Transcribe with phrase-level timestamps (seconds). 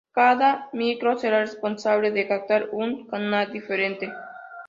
[0.15, 4.11] Cada micro será responsable de captar un canal diferente.